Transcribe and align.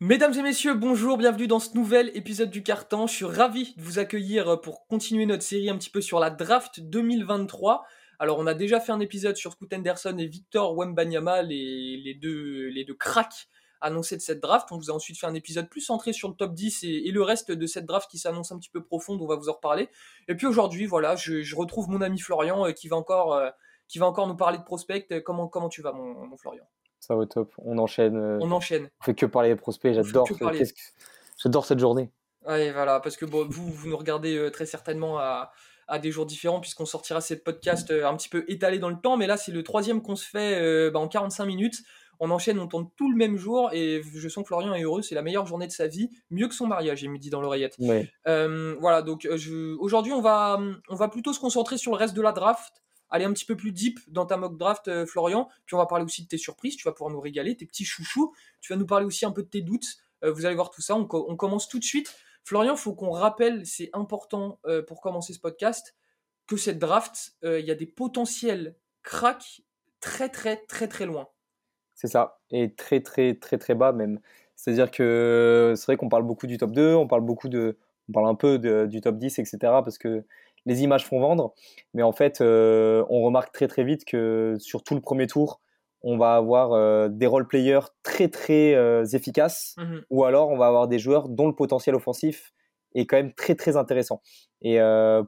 Mesdames 0.00 0.34
et 0.34 0.42
messieurs, 0.42 0.74
bonjour, 0.74 1.18
bienvenue 1.18 1.48
dans 1.48 1.58
ce 1.58 1.74
nouvel 1.74 2.12
épisode 2.14 2.50
du 2.50 2.62
Carton. 2.62 3.08
Je 3.08 3.14
suis 3.14 3.24
ravi 3.24 3.74
de 3.76 3.82
vous 3.82 3.98
accueillir 3.98 4.60
pour 4.60 4.86
continuer 4.86 5.26
notre 5.26 5.42
série 5.42 5.68
un 5.70 5.76
petit 5.76 5.90
peu 5.90 6.00
sur 6.00 6.20
la 6.20 6.30
draft 6.30 6.78
2023. 6.78 7.84
Alors, 8.20 8.38
on 8.38 8.46
a 8.46 8.54
déjà 8.54 8.78
fait 8.78 8.92
un 8.92 9.00
épisode 9.00 9.34
sur 9.34 9.50
Scoot 9.50 9.72
Henderson 9.74 10.16
et 10.18 10.26
Victor 10.26 10.76
Wembanyama, 10.76 11.42
les, 11.42 12.16
deux, 12.22 12.68
les 12.68 12.84
deux 12.84 12.94
cracks 12.94 13.48
annoncés 13.80 14.16
de 14.16 14.22
cette 14.22 14.38
draft. 14.38 14.68
On 14.70 14.78
vous 14.78 14.92
a 14.92 14.94
ensuite 14.94 15.18
fait 15.18 15.26
un 15.26 15.34
épisode 15.34 15.68
plus 15.68 15.80
centré 15.80 16.12
sur 16.12 16.28
le 16.28 16.36
top 16.36 16.54
10 16.54 16.84
et, 16.84 17.10
le 17.10 17.22
reste 17.22 17.50
de 17.50 17.66
cette 17.66 17.84
draft 17.84 18.08
qui 18.08 18.18
s'annonce 18.18 18.52
un 18.52 18.58
petit 18.60 18.70
peu 18.70 18.84
profonde, 18.84 19.20
on 19.20 19.26
va 19.26 19.34
vous 19.34 19.48
en 19.48 19.54
reparler. 19.54 19.88
Et 20.28 20.36
puis 20.36 20.46
aujourd'hui, 20.46 20.86
voilà, 20.86 21.16
je, 21.16 21.56
retrouve 21.56 21.88
mon 21.88 22.02
ami 22.02 22.20
Florian 22.20 22.66
euh, 22.66 22.70
qui, 22.70 22.86
va 22.86 22.94
encore, 22.94 23.34
euh, 23.34 23.50
qui 23.88 23.98
va 23.98 24.06
encore 24.06 24.28
nous 24.28 24.36
parler 24.36 24.58
de 24.58 24.64
prospect. 24.64 25.22
Comment, 25.24 25.48
comment 25.48 25.68
tu 25.68 25.82
vas, 25.82 25.92
mon 25.92 26.36
Florian? 26.36 26.64
Ça 27.00 27.16
va 27.16 27.26
top. 27.26 27.52
On 27.58 27.78
enchaîne. 27.78 28.16
Euh, 28.16 28.38
on 28.40 28.50
enchaîne. 28.50 28.90
On 29.00 29.04
fait 29.04 29.14
que 29.14 29.26
parler 29.26 29.50
des 29.50 29.56
prospects. 29.56 29.92
J'adore. 29.92 30.28
J'adore 31.40 31.64
cette 31.64 31.78
journée. 31.78 32.10
Ouais, 32.46 32.72
voilà, 32.72 33.00
parce 33.00 33.16
que 33.16 33.24
bon, 33.24 33.46
vous, 33.48 33.70
vous 33.70 33.88
nous 33.88 33.96
regardez 33.96 34.36
euh, 34.36 34.50
très 34.50 34.66
certainement 34.66 35.18
à, 35.18 35.52
à, 35.86 35.98
des 35.98 36.10
jours 36.10 36.26
différents, 36.26 36.60
puisqu'on 36.60 36.86
sortira 36.86 37.20
ces 37.20 37.42
podcasts 37.42 37.90
euh, 37.90 38.06
un 38.06 38.16
petit 38.16 38.28
peu 38.28 38.44
étalés 38.48 38.78
dans 38.78 38.88
le 38.88 39.00
temps. 39.00 39.16
Mais 39.16 39.26
là, 39.26 39.36
c'est 39.36 39.52
le 39.52 39.62
troisième 39.62 40.02
qu'on 40.02 40.16
se 40.16 40.28
fait 40.28 40.90
bah, 40.90 40.98
en 40.98 41.08
45 41.08 41.44
minutes. 41.44 41.76
On 42.20 42.32
enchaîne, 42.32 42.58
on 42.58 42.66
tourne 42.66 42.90
tout 42.96 43.08
le 43.12 43.16
même 43.16 43.36
jour, 43.36 43.70
et 43.72 44.02
je 44.02 44.28
sens 44.28 44.42
que 44.42 44.48
Florian 44.48 44.74
est 44.74 44.82
heureux. 44.82 45.02
C'est 45.02 45.14
la 45.14 45.22
meilleure 45.22 45.46
journée 45.46 45.68
de 45.68 45.72
sa 45.72 45.86
vie, 45.86 46.10
mieux 46.30 46.48
que 46.48 46.54
son 46.54 46.66
mariage, 46.66 47.00
il 47.04 47.10
me 47.12 47.18
dit 47.18 47.30
dans 47.30 47.40
l'oreillette. 47.40 47.76
voilà, 48.26 49.02
donc 49.02 49.28
aujourd'hui, 49.78 50.12
on 50.12 50.20
va, 50.20 50.60
on 50.88 50.96
va 50.96 51.08
plutôt 51.08 51.32
se 51.32 51.38
concentrer 51.38 51.78
sur 51.78 51.92
le 51.92 51.96
reste 51.96 52.14
de 52.14 52.22
la 52.22 52.32
draft 52.32 52.82
aller 53.10 53.24
un 53.24 53.32
petit 53.32 53.44
peu 53.44 53.56
plus 53.56 53.72
deep 53.72 53.98
dans 54.08 54.26
ta 54.26 54.36
mock 54.36 54.56
draft, 54.56 54.88
euh, 54.88 55.06
Florian. 55.06 55.48
Puis 55.66 55.74
on 55.74 55.78
va 55.78 55.86
parler 55.86 56.04
aussi 56.04 56.22
de 56.22 56.28
tes 56.28 56.38
surprises, 56.38 56.76
tu 56.76 56.84
vas 56.84 56.92
pouvoir 56.92 57.10
nous 57.10 57.20
régaler, 57.20 57.56
tes 57.56 57.66
petits 57.66 57.84
chouchous. 57.84 58.34
Tu 58.60 58.72
vas 58.72 58.78
nous 58.78 58.86
parler 58.86 59.06
aussi 59.06 59.24
un 59.24 59.32
peu 59.32 59.42
de 59.42 59.48
tes 59.48 59.62
doutes. 59.62 59.98
Euh, 60.24 60.32
vous 60.32 60.46
allez 60.46 60.54
voir 60.54 60.70
tout 60.70 60.82
ça. 60.82 60.94
On, 60.96 61.06
commence 61.06 61.68
tout 61.68 61.78
de 61.78 61.84
suite. 61.84 62.14
Florian, 62.44 62.76
faut 62.76 62.94
qu'on 62.94 63.10
rappelle, 63.10 63.66
c'est 63.66 63.90
important 63.92 64.58
euh, 64.66 64.82
pour 64.82 65.00
commencer 65.00 65.32
ce 65.32 65.40
podcast, 65.40 65.94
que 66.46 66.56
cette 66.56 66.78
draft, 66.78 67.34
il 67.42 67.64
y 67.64 67.70
a 67.70 67.74
des 67.74 67.86
potentiels 67.86 68.74
cracks 69.02 69.62
très 70.00 70.30
très 70.30 70.56
très 70.56 70.88
très 70.88 71.04
loin. 71.04 71.28
C'est 71.94 72.06
ça, 72.06 72.40
et 72.50 72.72
très 72.74 73.00
très 73.00 73.34
très 73.34 73.58
très 73.58 73.74
bas 73.74 73.92
même. 73.92 74.20
C'est-à-dire 74.56 74.90
que 74.90 75.74
c'est 75.76 75.84
vrai 75.86 75.96
qu'on 75.96 76.08
parle 76.08 76.22
beaucoup 76.22 76.46
du 76.46 76.56
top 76.56 76.72
2, 76.72 76.94
on 76.94 77.06
parle 77.06 77.20
beaucoup 77.20 77.48
de, 77.48 77.76
on 78.08 78.12
parle 78.12 78.28
un 78.28 78.34
peu 78.34 78.58
du 78.86 79.00
top 79.00 79.18
10, 79.18 79.38
etc. 79.38 79.58
Parce 79.60 79.98
que 79.98 80.24
les 80.66 80.82
images 80.82 81.06
font 81.06 81.20
vendre, 81.20 81.54
mais 81.94 82.02
en 82.02 82.12
fait, 82.12 82.40
euh, 82.40 83.04
on 83.08 83.22
remarque 83.22 83.52
très 83.52 83.68
très 83.68 83.84
vite 83.84 84.04
que 84.04 84.56
sur 84.58 84.82
tout 84.82 84.94
le 84.94 85.00
premier 85.00 85.26
tour, 85.26 85.60
on 86.02 86.16
va 86.16 86.36
avoir 86.36 86.72
euh, 86.72 87.08
des 87.08 87.26
role 87.26 87.46
players 87.46 87.86
très 88.02 88.28
très 88.28 88.74
euh, 88.74 89.04
efficaces, 89.04 89.74
mhm. 89.78 90.02
ou 90.10 90.24
alors 90.24 90.50
on 90.50 90.56
va 90.56 90.66
avoir 90.66 90.88
des 90.88 90.98
joueurs 90.98 91.28
dont 91.28 91.46
le 91.46 91.54
potentiel 91.54 91.94
offensif 91.94 92.52
est 92.94 93.06
quand 93.06 93.16
même 93.16 93.34
très 93.34 93.54
très 93.54 93.76
intéressant. 93.76 94.22
Et 94.62 94.78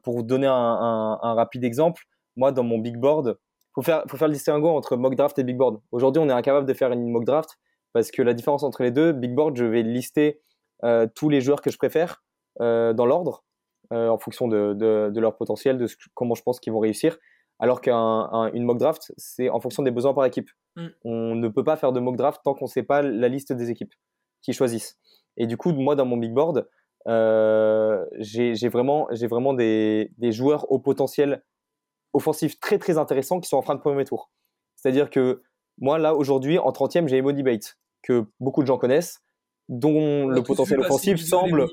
pour 0.02 0.16
vous 0.16 0.22
donner 0.22 0.46
un, 0.48 1.18
rapide 1.22 1.62
exemple, 1.62 2.04
moi 2.36 2.52
dans 2.52 2.64
mon 2.64 2.78
big 2.78 2.96
board, 2.96 3.38
faut 3.74 3.82
faire 3.82 4.02
faut 4.08 4.16
faire 4.16 4.28
le 4.28 4.34
distinguo 4.34 4.68
entre 4.70 4.96
mock 4.96 5.14
draft 5.14 5.38
et 5.38 5.44
big 5.44 5.56
board. 5.56 5.80
Aujourd'hui, 5.92 6.22
on 6.22 6.28
est 6.28 6.32
incapable 6.32 6.66
de 6.66 6.74
faire 6.74 6.90
une 6.90 7.08
mock 7.10 7.24
draft 7.24 7.58
parce 7.92 8.10
que 8.10 8.22
la 8.22 8.32
différence 8.32 8.62
entre 8.62 8.82
les 8.82 8.90
deux, 8.90 9.12
big 9.12 9.34
board, 9.34 9.56
je 9.56 9.64
vais 9.64 9.82
lister 9.82 10.40
tous 11.14 11.28
les 11.28 11.42
joueurs 11.42 11.60
que 11.60 11.70
je 11.70 11.76
préfère 11.76 12.24
dans 12.58 13.06
l'ordre 13.06 13.44
en 13.90 14.18
fonction 14.18 14.48
de, 14.48 14.74
de, 14.74 15.20
leur 15.20 15.36
potentiel, 15.36 15.78
de 15.78 15.86
comment 16.14 16.34
je 16.34 16.42
pense 16.42 16.60
qu'ils 16.60 16.72
vont 16.72 16.78
réussir. 16.78 17.18
Alors 17.58 17.80
qu'une 17.80 18.64
mock 18.64 18.78
draft, 18.78 19.12
c'est 19.16 19.50
en 19.50 19.60
fonction 19.60 19.82
des 19.82 19.90
besoins 19.90 20.14
par 20.14 20.24
équipe. 20.24 20.50
Mm. 20.76 20.86
On 21.04 21.34
ne 21.34 21.48
peut 21.48 21.64
pas 21.64 21.76
faire 21.76 21.92
de 21.92 22.00
mock 22.00 22.16
draft 22.16 22.40
tant 22.42 22.54
qu'on 22.54 22.64
ne 22.64 22.70
sait 22.70 22.82
pas 22.82 23.02
la 23.02 23.28
liste 23.28 23.52
des 23.52 23.70
équipes 23.70 23.92
qui 24.42 24.52
choisissent. 24.52 24.98
Et 25.36 25.46
du 25.46 25.56
coup, 25.56 25.72
moi, 25.72 25.94
dans 25.94 26.06
mon 26.06 26.16
big 26.16 26.32
board, 26.32 26.68
euh, 27.06 28.04
j'ai 28.18 28.68
vraiment, 28.68 29.08
vraiment 29.28 29.54
des, 29.54 30.10
des, 30.18 30.32
joueurs 30.32 30.70
au 30.70 30.78
potentiel 30.78 31.42
offensif 32.12 32.60
très 32.60 32.78
très 32.78 32.98
intéressant 32.98 33.40
qui 33.40 33.48
sont 33.48 33.56
en 33.56 33.62
fin 33.62 33.74
de 33.74 33.80
premier 33.80 34.04
tour. 34.04 34.30
C'est-à-dire 34.76 35.10
que 35.10 35.42
moi, 35.78 35.98
là, 35.98 36.14
aujourd'hui, 36.14 36.58
en 36.58 36.70
30e, 36.70 37.08
j'ai 37.08 37.16
Emody 37.16 37.42
Bates, 37.42 37.78
que 38.02 38.24
beaucoup 38.38 38.62
de 38.62 38.66
gens 38.66 38.78
connaissent, 38.78 39.22
dont 39.68 40.28
le 40.28 40.42
potentiel 40.42 40.80
offensif 40.80 41.20
semble, 41.20 41.66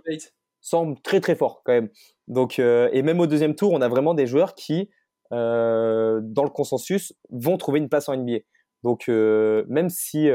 semble 0.61 0.99
très 1.01 1.19
très 1.19 1.35
fort 1.35 1.61
quand 1.65 1.73
même. 1.73 1.89
Donc, 2.27 2.59
euh, 2.59 2.89
et 2.91 3.01
même 3.01 3.19
au 3.19 3.27
deuxième 3.27 3.55
tour, 3.55 3.71
on 3.71 3.81
a 3.81 3.87
vraiment 3.87 4.13
des 4.13 4.27
joueurs 4.27 4.53
qui, 4.55 4.89
euh, 5.31 6.19
dans 6.23 6.43
le 6.43 6.49
consensus, 6.49 7.13
vont 7.29 7.57
trouver 7.57 7.79
une 7.79 7.89
place 7.89 8.09
en 8.09 8.15
NBA. 8.15 8.39
Donc, 8.83 9.09
euh, 9.09 9.63
même 9.67 9.89
si 9.89 10.29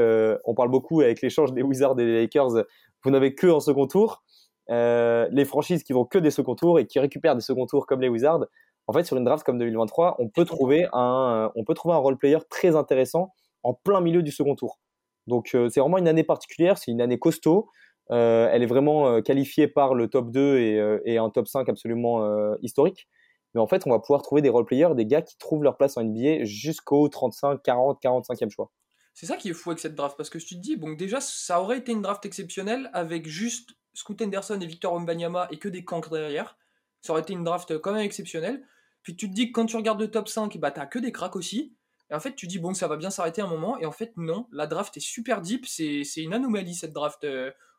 on 0.45 0.53
parle 0.53 0.69
beaucoup 0.69 1.01
avec 1.01 1.21
l'échange 1.21 1.53
des 1.53 1.61
Wizards 1.61 1.99
et 1.99 2.05
des 2.05 2.21
Lakers, 2.21 2.65
vous 3.03 3.11
n'avez 3.11 3.35
que 3.35 3.47
en 3.47 3.59
second 3.59 3.87
tour, 3.87 4.23
les 4.69 5.45
franchises 5.45 5.83
qui 5.83 5.93
vont 5.93 6.05
que 6.05 6.17
des 6.17 6.31
second 6.31 6.55
tours 6.55 6.79
et 6.79 6.87
qui 6.87 6.99
récupèrent 6.99 7.35
des 7.35 7.41
second 7.41 7.65
tours 7.65 7.85
comme 7.85 8.01
les 8.01 8.09
Wizards, 8.09 8.45
en 8.87 8.93
fait, 8.93 9.05
sur 9.05 9.15
une 9.15 9.23
draft 9.23 9.45
comme 9.45 9.57
2023, 9.59 10.17
on 10.19 10.27
peut 10.27 10.43
trouver 10.43 10.87
un, 10.91 11.51
on 11.55 11.63
peut 11.63 11.73
trouver 11.73 11.95
un 11.95 11.99
role 11.99 12.17
player 12.17 12.39
très 12.49 12.75
intéressant 12.75 13.33
en 13.63 13.73
plein 13.73 14.01
milieu 14.01 14.21
du 14.21 14.31
second 14.31 14.55
tour. 14.55 14.79
Donc, 15.27 15.49
c'est 15.51 15.79
vraiment 15.79 15.97
une 15.97 16.07
année 16.09 16.25
particulière, 16.25 16.77
c'est 16.77 16.91
une 16.91 16.99
année 16.99 17.17
costaud. 17.17 17.69
Euh, 18.13 18.47
elle 18.51 18.61
est 18.61 18.67
vraiment 18.67 19.07
euh, 19.07 19.21
qualifiée 19.21 19.67
par 19.67 19.95
le 19.95 20.07
top 20.07 20.29
2 20.29 20.39
euh, 20.39 21.01
et, 21.03 21.17
un 21.17 21.29
top 21.31 21.47
5 21.47 21.67
absolument 21.67 22.55
historique. 22.61 23.07
Mais 23.53 23.61
en 23.61 23.67
fait, 23.67 23.85
on 23.85 23.91
va 23.91 23.99
pouvoir 23.99 24.21
trouver 24.21 24.41
des 24.41 24.49
role-players, 24.49 24.95
des 24.95 25.05
gars 25.05 25.21
qui 25.21 25.37
trouvent 25.37 25.63
leur 25.63 25.77
place 25.77 25.97
en 25.97 26.03
NBA 26.03 26.43
jusqu'au 26.43 27.07
35, 27.07 27.61
40, 27.61 28.01
45e 28.01 28.49
choix. 28.49 28.71
C'est 29.13 29.27
ça 29.27 29.37
qui 29.37 29.49
est 29.49 29.53
fou 29.53 29.69
avec 29.69 29.79
cette 29.79 29.93
draft, 29.93 30.17
parce 30.17 30.31
que 30.31 30.39
tu 30.39 30.55
te 30.55 30.59
dis, 30.59 30.75
bon, 30.75 30.93
déjà, 30.93 31.21
ça 31.21 31.61
aurait 31.61 31.77
été 31.77 31.91
une 31.91 32.01
draft 32.01 32.25
exceptionnelle 32.25 32.89
avec 32.93 33.27
juste 33.27 33.75
Scoot 33.93 34.19
Henderson 34.23 34.59
et 34.59 34.65
Victor 34.65 34.93
Wembanyama 34.93 35.47
et 35.51 35.57
que 35.57 35.69
des 35.69 35.85
cancres 35.85 36.09
derrière. 36.09 36.57
Ça 37.01 37.13
aurait 37.13 37.21
été 37.21 37.33
une 37.33 37.43
draft 37.43 37.77
quand 37.77 37.93
même 37.93 38.05
exceptionnelle. 38.05 38.63
Puis 39.03 39.15
tu 39.15 39.29
te 39.29 39.35
dis 39.35 39.47
que 39.47 39.51
quand 39.51 39.67
tu 39.67 39.75
regardes 39.75 39.99
le 39.99 40.09
top 40.09 40.27
5, 40.29 40.57
bah, 40.57 40.71
t'as 40.71 40.87
que 40.87 40.97
des 40.97 41.11
cracks 41.11 41.35
aussi. 41.35 41.75
Et 42.09 42.15
en 42.15 42.19
fait, 42.19 42.33
tu 42.35 42.47
dis, 42.47 42.57
bon, 42.57 42.73
ça 42.73 42.87
va 42.87 42.97
bien 42.97 43.11
s'arrêter 43.11 43.43
un 43.43 43.47
moment. 43.47 43.77
Et 43.77 43.85
en 43.85 43.91
fait, 43.91 44.13
non, 44.17 44.47
la 44.51 44.65
draft 44.65 44.97
est 44.97 45.01
super 45.01 45.41
deep. 45.41 45.67
C'est 45.67 46.03
une 46.17 46.33
anomalie, 46.33 46.73
cette 46.73 46.93
draft. 46.93 47.23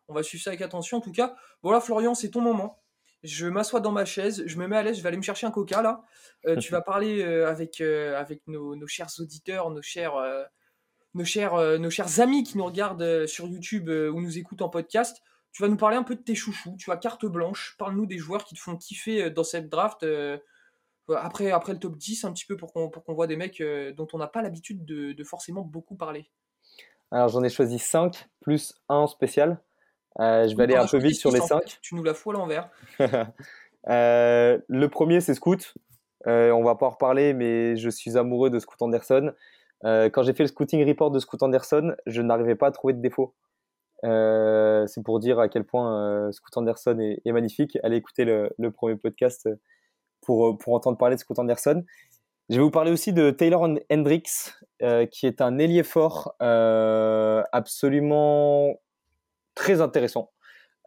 On 0.09 0.15
va 0.15 0.23
suivre 0.23 0.43
ça 0.43 0.51
avec 0.51 0.63
attention 0.63 0.99
en 0.99 1.01
tout 1.01 1.13
cas. 1.13 1.35
Voilà 1.63 1.81
Florian, 1.81 2.15
c'est 2.15 2.31
ton 2.31 2.41
moment. 2.41 2.85
Je 3.25 3.47
m'assois 3.47 3.81
dans 3.81 3.91
ma 3.91 4.05
chaise, 4.05 4.43
je 4.45 4.59
me 4.59 4.69
mets 4.69 4.77
à 4.77 4.83
l'aise, 4.83 4.99
je 4.99 5.03
vais 5.03 5.09
aller 5.09 5.17
me 5.17 5.23
chercher 5.23 5.47
un 5.47 5.51
coca 5.51 5.81
là. 5.81 6.05
Euh, 6.47 6.57
tu 6.57 6.71
vas 6.71 6.83
parler 6.83 7.23
euh, 7.23 7.49
avec, 7.49 7.81
euh, 7.81 8.23
nos, 8.47 8.87
chers 8.87 9.09
auditeurs, 9.19 9.71
nos 9.71 9.81
chers, 9.81 10.13
nos, 11.15 11.25
chers, 11.25 12.21
amis 12.21 12.43
qui 12.45 12.59
nous 12.59 12.67
regardent 12.67 13.27
sur 13.27 13.47
YouTube 13.47 13.89
ou 13.89 14.21
nous 14.21 14.39
écoutent 14.39 14.61
en 14.61 14.69
podcast. 14.69 15.23
Tu 15.53 15.63
vas 15.63 15.69
nous 15.69 15.79
parler 15.79 15.97
un 15.97 16.03
peu 16.03 16.17
de 16.17 16.21
tes 16.21 16.35
chouchous. 16.35 16.77
Tu 16.79 16.91
as 16.91 16.99
carte 16.99 17.25
blanche. 17.25 17.77
Parle-nous 17.79 18.05
des 18.05 18.19
joueurs 18.19 18.45
qui 18.45 18.57
te 18.57 18.61
font 18.61 18.77
kiffer 18.77 19.31
dans 19.31 19.45
cette 19.45 19.71
draft. 19.71 20.05
après, 21.09 21.51
le 21.51 21.79
top 21.79 21.97
10, 21.97 22.25
un 22.25 22.33
petit 22.35 22.45
peu 22.45 22.59
pour 22.59 22.75
qu'on 22.75 23.15
voit 23.15 23.27
des 23.27 23.37
mecs 23.37 23.63
dont 23.97 24.09
on 24.13 24.19
n'a 24.19 24.27
pas 24.27 24.43
l'habitude 24.43 24.85
de, 24.85 25.13
de, 25.13 25.25
forcément 25.25 25.63
beaucoup 25.63 25.97
parler. 25.97 26.31
Alors 27.11 27.29
j'en 27.29 27.43
ai 27.43 27.49
choisi 27.49 27.79
5 27.79 28.29
plus 28.43 28.75
un 28.91 29.07
spécial. 29.07 29.63
Euh, 30.21 30.49
je 30.49 30.57
vais 30.57 30.65
aller 30.65 30.77
un 30.77 30.87
peu 30.87 30.99
vite 30.99 31.17
sur 31.17 31.31
les 31.31 31.41
5. 31.41 31.79
Tu 31.83 31.95
nous 31.95 32.03
la 32.03 32.15
fous 32.15 32.31
à 32.31 32.35
l'envers. 32.35 32.69
euh, 33.89 34.59
le 34.69 34.87
premier, 34.89 35.21
c'est 35.21 35.35
Scoot. 35.35 35.75
Euh, 36.27 36.51
on 36.53 36.63
va 36.63 36.75
pas 36.77 36.87
en 36.87 36.91
reparler, 36.91 37.35
mais 37.35 37.77
je 37.77 37.91
suis 37.91 38.17
amoureux 38.17 38.51
de 38.51 38.59
Scoot 38.59 38.81
Anderson. 38.81 39.33
Euh, 39.85 40.09
quand 40.09 40.23
j'ai 40.23 40.33
fait 40.33 40.45
le 40.45 40.49
scouting 40.49 40.87
report 40.87 41.11
de 41.11 41.19
Scoot 41.19 41.43
Anderson, 41.43 41.95
je 42.07 42.23
n'arrivais 42.23 42.55
pas 42.55 42.69
à 42.69 42.71
trouver 42.71 42.95
de 42.95 43.01
défaut. 43.01 43.35
C'est 44.03 45.03
pour 45.03 45.19
dire 45.19 45.39
à 45.39 45.49
quel 45.49 45.65
point 45.65 46.31
Scoot 46.31 46.57
Anderson 46.59 46.99
est, 46.99 47.23
est, 47.25 47.33
magnifique. 47.33 47.79
Allez 47.83 47.97
écouter 47.97 48.27
le, 48.27 48.51
le 48.59 48.71
premier 48.71 48.97
podcast 48.97 49.49
pour, 50.21 50.59
pour 50.59 50.75
entendre 50.75 50.99
parler 50.99 51.17
de 51.17 51.21
Scoot 51.21 51.39
Anderson. 51.39 51.83
Je 52.51 52.57
vais 52.57 52.63
vous 52.63 52.71
parler 52.71 52.93
aussi 52.93 53.15
de 53.15 53.31
Taylor 53.31 53.67
Hendricks, 53.91 54.53
qui 55.11 55.27
est 55.27 55.41
un 55.41 55.59
ailier 55.59 55.83
fort 55.83 56.35
absolument 57.53 58.75
très 59.55 59.81
intéressant. 59.81 60.31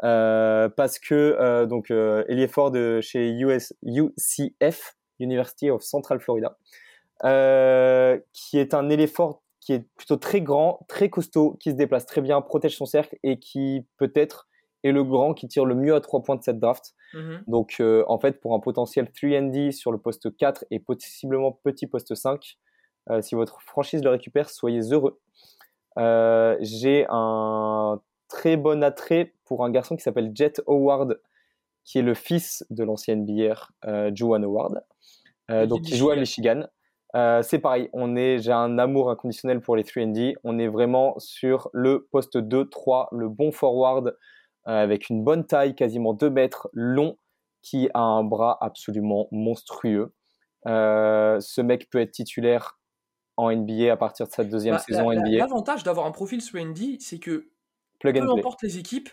Euh, 0.03 0.69
parce 0.69 0.99
que 0.99 1.15
euh, 1.15 1.65
donc 1.65 1.89
euh, 1.89 2.47
Ford 2.47 2.69
de 2.71 3.01
chez 3.01 3.31
US, 3.31 3.73
UCF, 3.83 4.95
University 5.19 5.71
of 5.71 5.81
Central 5.81 6.19
Florida, 6.19 6.57
euh, 7.23 8.19
qui 8.31 8.59
est 8.59 8.73
un 8.73 8.89
éléphant 8.89 9.41
qui 9.59 9.73
est 9.73 9.87
plutôt 9.95 10.17
très 10.17 10.41
grand, 10.41 10.85
très 10.87 11.09
costaud, 11.09 11.57
qui 11.59 11.71
se 11.71 11.75
déplace 11.75 12.05
très 12.05 12.21
bien, 12.21 12.41
protège 12.41 12.77
son 12.77 12.85
cercle 12.85 13.17
et 13.23 13.39
qui 13.39 13.85
peut-être 13.97 14.47
est 14.83 14.91
le 14.91 15.03
grand 15.03 15.33
qui 15.33 15.47
tire 15.47 15.65
le 15.65 15.73
mieux 15.73 15.95
à 15.95 15.99
trois 15.99 16.21
points 16.21 16.35
de 16.35 16.43
cette 16.43 16.59
draft. 16.59 16.93
Mm-hmm. 17.13 17.39
Donc 17.47 17.81
en 18.07 18.19
fait 18.19 18.39
pour 18.39 18.53
un 18.53 18.59
potentiel 18.59 19.05
3D 19.05 19.71
sur 19.71 19.91
le 19.91 19.97
poste 19.97 20.35
4 20.37 20.65
et 20.69 20.79
possiblement 20.79 21.51
petit 21.51 21.87
poste 21.87 22.13
5, 22.13 22.57
euh, 23.09 23.21
si 23.21 23.33
votre 23.33 23.61
franchise 23.61 24.03
le 24.03 24.11
récupère, 24.11 24.49
soyez 24.49 24.81
heureux. 24.91 25.19
J'ai 26.61 27.07
un 27.09 27.99
très 28.27 28.57
bon 28.57 28.83
attrait 28.83 29.33
pour 29.45 29.63
un 29.63 29.69
garçon 29.69 29.95
qui 29.95 30.03
s'appelle 30.03 30.31
Jet 30.33 30.61
Howard, 30.67 31.19
qui 31.83 31.99
est 31.99 32.03
le 32.03 32.13
fils 32.13 32.65
de 32.69 32.83
l'ancienne 32.83 33.25
bière 33.25 33.71
euh, 33.85 34.11
Joan 34.13 34.43
Howard, 34.43 34.83
euh, 35.49 35.65
donc 35.65 35.83
qui 35.83 35.95
joue 35.95 36.09
à 36.09 36.15
Michigan. 36.15 36.67
Euh, 37.15 37.41
c'est 37.41 37.59
pareil, 37.59 37.89
on 37.93 38.15
est, 38.15 38.39
j'ai 38.39 38.51
un 38.51 38.77
amour 38.77 39.09
inconditionnel 39.09 39.61
pour 39.61 39.75
les 39.75 39.83
3D. 39.83 40.35
On 40.43 40.59
est 40.59 40.67
vraiment 40.67 41.15
sur 41.17 41.69
le 41.73 42.07
poste 42.11 42.37
2-3, 42.37 43.07
le 43.11 43.29
bon 43.29 43.51
forward 43.51 44.17
euh, 44.67 44.71
avec 44.71 45.09
une 45.09 45.23
bonne 45.23 45.45
taille, 45.45 45.73
quasiment 45.73 46.13
2 46.13 46.29
mètres, 46.29 46.69
long, 46.73 47.17
qui 47.61 47.89
a 47.93 48.01
un 48.01 48.23
bras 48.23 48.57
absolument 48.61 49.27
monstrueux. 49.31 50.13
Ce 50.65 51.61
mec 51.61 51.89
peut 51.89 51.99
être 51.99 52.11
titulaire 52.11 52.77
en 53.37 53.55
NBA 53.55 53.91
à 53.93 53.97
partir 53.97 54.27
de 54.27 54.31
sa 54.31 54.43
deuxième 54.43 54.75
bah, 54.75 54.79
saison 54.79 55.11
NBA. 55.13 55.37
L'avantage 55.37 55.83
d'avoir 55.83 56.07
un 56.07 56.11
profil 56.11 56.39
3D, 56.39 56.97
c'est 56.99 57.19
que 57.19 57.49
peu 57.99 58.09
importe 58.31 58.61
les 58.63 58.77
équipes, 58.77 59.09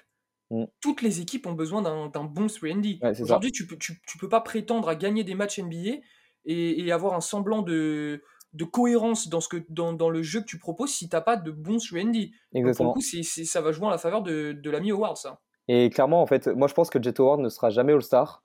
mm. 0.51 0.65
toutes 0.81 1.03
les 1.03 1.21
équipes 1.21 1.47
ont 1.47 1.53
besoin 1.53 1.83
d'un 1.83 2.25
bon 2.25 2.47
3D. 2.47 2.99
Aujourd'hui, 3.23 3.53
tu 3.53 3.67
peux, 3.67 3.77
tu, 3.79 4.19
peux 4.19 4.29
pas 4.29 4.41
prétendre 4.41 4.89
à 4.89 4.97
gagner 4.97 5.25
des 5.25 5.35
matchs 5.35 5.59
NBA 5.59 6.01
et, 6.47 6.93
avoir 6.93 7.15
un 7.15 7.21
semblant 7.21 7.63
de, 7.63 8.23
de 8.53 8.65
cohérence 8.65 9.29
dans, 9.29 9.41
ce 9.41 9.49
que, 9.49 9.65
dans, 9.69 9.93
dans, 9.93 10.11
le 10.11 10.23
jeu 10.23 10.41
que 10.41 10.47
tu 10.47 10.59
proposes 10.59 10.93
si 10.93 11.09
tu 11.09 11.17
n'as 11.17 11.23
pas 11.23 11.37
de 11.37 11.51
bons 11.51 11.79
3D. 11.79 12.31
Pour 12.77 12.87
le 12.87 12.93
coup, 12.93 13.01
ça 13.01 13.61
va 13.61 13.73
jouer 13.73 13.87
en 13.87 13.91
la 13.91 13.99
faveur 13.99 14.23
de, 14.23 14.53
de 14.53 14.71
l'ami 14.71 14.91
Howard, 14.91 15.17
ça. 15.17 15.41
Et 15.69 15.89
clairement, 15.91 16.21
en 16.21 16.27
fait, 16.27 16.47
moi 16.49 16.69
je 16.69 16.75
pense 16.75 16.91
que 16.91 17.03
Jet 17.03 17.19
Howard 17.21 17.41
ne 17.41 17.49
sera 17.49 17.71
jamais 17.71 17.93
All-Star, 17.93 18.45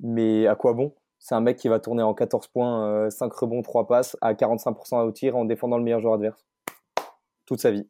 mais 0.00 0.46
à 0.46 0.54
quoi 0.54 0.72
bon? 0.72 0.94
C'est 1.18 1.34
un 1.34 1.40
mec 1.40 1.56
qui 1.56 1.68
va 1.68 1.78
tourner 1.78 2.02
en 2.02 2.14
14 2.14 2.48
points, 2.48 3.08
5 3.10 3.26
euh, 3.26 3.36
rebonds, 3.36 3.62
3 3.62 3.86
passes, 3.86 4.16
à 4.20 4.34
45% 4.34 5.06
au 5.06 5.12
tir 5.12 5.36
en 5.36 5.44
défendant 5.44 5.78
le 5.78 5.84
meilleur 5.84 6.00
joueur 6.00 6.14
adverse. 6.14 6.46
Toute 7.46 7.60
sa 7.60 7.70
vie. 7.70 7.88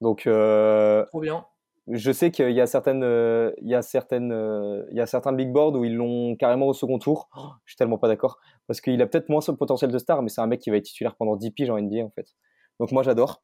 Donc, 0.00 0.26
euh, 0.26 1.04
Trop 1.06 1.20
bien 1.20 1.46
je 1.88 2.10
sais 2.10 2.30
qu'il 2.30 2.50
y 2.50 2.60
a 2.60 2.66
certaines, 2.66 3.04
euh, 3.04 3.52
il 3.62 3.68
y 3.68 3.74
a 3.74 3.82
certaines, 3.82 4.32
euh, 4.32 4.84
il 4.90 4.96
y 4.96 5.00
a 5.00 5.06
certains 5.06 5.32
big 5.32 5.52
boards 5.52 5.74
où 5.74 5.84
ils 5.84 5.94
l'ont 5.94 6.34
carrément 6.34 6.66
au 6.66 6.72
second 6.72 6.98
tour. 6.98 7.28
Oh, 7.36 7.50
je 7.64 7.72
suis 7.72 7.76
tellement 7.76 7.98
pas 7.98 8.08
d'accord 8.08 8.40
parce 8.66 8.80
qu'il 8.80 9.00
a 9.02 9.06
peut-être 9.06 9.28
moins 9.28 9.40
ce 9.40 9.52
potentiel 9.52 9.92
de 9.92 9.98
star, 9.98 10.22
mais 10.22 10.28
c'est 10.28 10.40
un 10.40 10.48
mec 10.48 10.60
qui 10.60 10.70
va 10.70 10.76
être 10.76 10.84
titulaire 10.84 11.14
pendant 11.14 11.36
10 11.36 11.52
piges 11.52 11.70
en 11.70 11.80
NBA 11.80 12.04
en 12.04 12.10
fait. 12.10 12.34
Donc 12.80 12.90
moi 12.90 13.02
j'adore. 13.02 13.40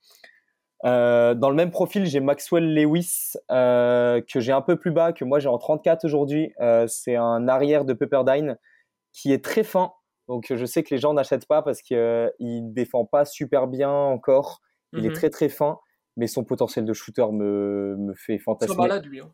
Euh, 0.84 1.34
dans 1.34 1.50
le 1.50 1.54
même 1.54 1.70
profil, 1.70 2.06
j'ai 2.06 2.18
Maxwell 2.18 2.74
Lewis 2.74 3.34
que 3.48 4.40
j'ai 4.40 4.52
un 4.52 4.62
peu 4.62 4.76
plus 4.76 4.90
bas, 4.90 5.12
que 5.12 5.24
moi 5.24 5.38
j'ai 5.38 5.48
en 5.48 5.58
34 5.58 6.04
aujourd'hui. 6.04 6.52
c'est 6.88 7.14
un 7.14 7.46
arrière 7.46 7.84
de 7.84 7.92
Pepperdine 7.92 8.58
qui 9.12 9.32
est 9.32 9.44
très 9.44 9.62
fin. 9.62 9.92
Donc 10.26 10.52
je 10.52 10.64
sais 10.64 10.82
que 10.82 10.92
les 10.92 10.98
gens 10.98 11.14
n'achètent 11.14 11.46
pas 11.46 11.62
parce 11.62 11.80
qu'il 11.80 11.96
ne 11.96 12.72
défend 12.72 13.04
pas 13.04 13.24
super 13.24 13.68
bien 13.68 13.92
encore. 13.92 14.60
Il 14.94 15.06
est 15.06 15.10
mhm. 15.10 15.14
très 15.14 15.30
très 15.30 15.48
fin 15.48 15.78
mais 16.16 16.26
son 16.26 16.44
potentiel 16.44 16.84
de 16.84 16.92
shooter 16.92 17.26
me, 17.32 17.96
me 17.98 18.14
fait 18.14 18.38
fantasmer. 18.38 18.76
Malade, 18.76 19.06
lui, 19.06 19.20
hein. 19.20 19.32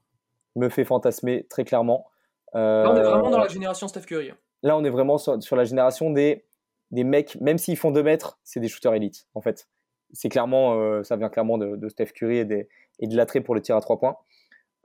Me 0.56 0.69
fait 0.69 0.84
fantasmer 0.84 1.46
très 1.48 1.64
clairement. 1.64 2.06
là, 2.54 2.90
on 2.90 2.96
est 2.96 3.02
vraiment 3.02 3.30
dans 3.30 3.38
la 3.38 3.44
euh, 3.44 3.48
génération 3.48 3.88
Steph 3.88 4.02
Curry. 4.02 4.30
Hein. 4.30 4.36
Là, 4.62 4.76
on 4.76 4.84
est 4.84 4.90
vraiment 4.90 5.19
sur, 5.19 5.56
la 5.56 5.64
génération 5.64 6.10
des, 6.10 6.44
des 6.90 7.04
mecs, 7.04 7.40
même 7.40 7.58
s'ils 7.58 7.76
font 7.76 7.90
2 7.90 8.02
mètres, 8.02 8.38
c'est 8.42 8.60
des 8.60 8.69
shooters 8.69 8.94
élites, 8.94 9.26
en 9.34 9.40
fait. 9.40 9.69
C'est 10.12 10.28
clairement, 10.28 10.80
euh, 10.80 11.02
ça 11.02 11.16
vient 11.16 11.28
clairement 11.28 11.58
de, 11.58 11.88
Steph 11.88 12.12
Curry 12.14 12.38
et, 12.38 12.44
des, 12.44 12.69
et 12.98 13.06
de 13.06 13.16
l'attrait 13.16 13.40
pour 13.40 13.54
le 13.54 13.60
tir 13.60 13.76
à 13.76 13.81
3 13.81 13.98
points. 13.98 14.16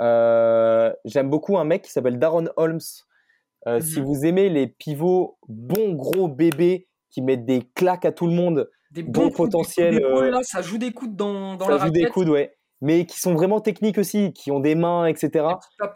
Euh, 0.02 0.92
j'aime 1.06 1.30
beaucoup 1.30 1.58
un 1.58 1.64
mec 1.64 1.84
qui 1.84 1.92
s'appelle 1.92 2.20
Darren 2.20 2.50
Holmes. 2.58 2.80
Si 2.80 4.02
mhm. 4.02 4.06
vous 4.06 4.26
aimez 4.26 4.50
les 4.50 4.68
pivots 4.68 5.38
bons 5.48 5.94
gros 5.94 6.28
bébés 6.28 6.90
qui 7.14 7.22
mettent 7.22 7.46
des 7.46 7.62
claques 7.76 8.06
à 8.06 8.12
tout 8.12 8.26
le 8.26 8.34
monde, 8.34 8.70
des 8.92 9.04
bons 9.04 9.30
potentiels. 9.30 10.04
Euh, 10.04 10.32
là, 10.32 10.40
ça 10.42 10.62
joue 10.64 10.80
des 10.80 10.92
coudes 10.92 11.16
dans, 11.16 11.56
dans 11.56 11.68
ça 11.68 11.78
joue 11.78 11.92
des 11.92 12.06
coudes, 12.06 12.30
ouais. 12.30 12.56
Mais 12.82 13.06
qui 13.06 13.20
sont 13.20 13.34
vraiment 13.34 13.62
techniques 13.62 13.98
aussi, 13.98 14.34
qui 14.34 14.52
ont 14.52 14.60
des 14.60 14.76
mains, 14.76 15.06
etc. 15.06 15.46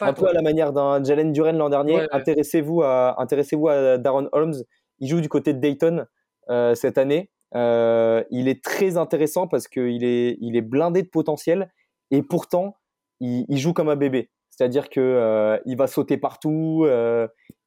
un 0.00 0.12
peu 0.14 0.26
à 0.26 0.32
la 0.32 0.40
manière 0.40 0.72
d'un 0.72 1.02
Jalen 1.02 1.32
Duren 1.32 1.58
l'an 1.58 1.68
dernier. 1.68 2.06
Intéressez-vous 2.12 2.82
à, 2.82 3.20
intéressez-vous 3.20 3.68
à 3.68 3.98
Darren 3.98 4.28
Holmes. 4.32 4.54
Il 5.00 5.08
joue 5.08 5.20
du 5.20 5.28
côté 5.28 5.52
de 5.52 5.58
Dayton 5.58 6.06
euh, 6.48 6.74
cette 6.74 6.96
année. 6.96 7.30
Euh, 7.54 8.22
il 8.30 8.48
est 8.48 8.62
très 8.64 8.96
intéressant 8.96 9.48
parce 9.48 9.68
qu'il 9.68 10.04
est, 10.04 10.38
il 10.40 10.56
est 10.56 10.62
blindé 10.62 11.02
de 11.02 11.08
potentiel 11.08 11.70
et 12.10 12.22
pourtant 12.22 12.76
il, 13.20 13.44
il 13.48 13.58
joue 13.58 13.74
comme 13.74 13.90
un 13.90 13.96
bébé. 13.96 14.30
C'est-à-dire 14.50 14.88
que 14.88 15.60
il 15.66 15.76
va 15.76 15.86
sauter 15.86 16.16
partout, 16.16 16.86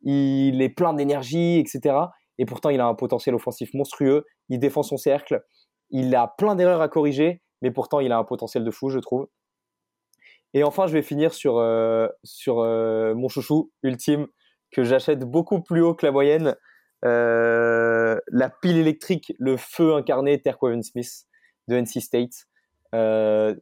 il 0.01 0.62
est 0.62 0.69
plein 0.69 0.94
d'énergie, 0.94 1.59
etc 1.59 1.95
et 2.42 2.46
pourtant 2.46 2.72
il 2.72 2.82
a 2.82 2.88
un 2.88 2.96
potentiel 2.96 3.36
offensif 3.36 3.72
monstrueux. 3.76 4.26
Il 4.50 4.58
défend 4.58 4.82
son 4.82 4.98
cercle, 4.98 5.44
il 5.92 6.14
a 6.16 6.28
plein 6.40 6.56
d'erreurs 6.56 6.82
à 6.82 6.90
corriger, 6.90 7.40
mais 7.62 7.70
pourtant 7.70 8.00
il 8.00 8.12
a 8.12 8.18
un 8.18 8.24
potentiel 8.24 8.64
de 8.64 8.72
fou, 8.72 8.90
je 8.90 8.98
trouve. 8.98 9.28
Et 10.56 10.64
enfin, 10.64 10.88
je 10.88 10.94
vais 10.94 11.04
finir 11.04 11.36
sur, 11.36 11.60
euh, 11.60 12.08
sur 12.24 12.60
euh, 12.60 13.14
mon 13.14 13.30
chouchou 13.30 13.72
ultime 13.84 14.28
que 14.72 14.84
j'achète 14.84 15.20
beaucoup 15.20 15.62
plus 15.62 15.82
haut 15.82 15.94
que 15.94 16.04
la 16.04 16.12
moyenne. 16.12 16.56
Euh, 17.06 18.20
la 18.28 18.50
pile 18.50 18.78
électrique, 18.78 19.34
le 19.38 19.56
feu 19.56 19.94
incarné 19.94 20.42
Terquaven 20.42 20.82
Smith 20.82 21.28
de 21.68 21.76
NC 21.76 22.02
State. 22.02 22.48